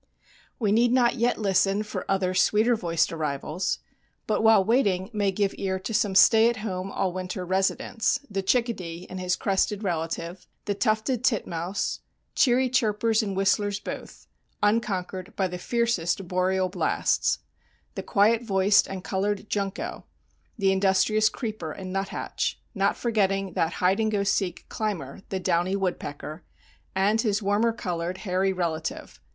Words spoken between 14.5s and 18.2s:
unconquered by the fiercest boreal blasts; the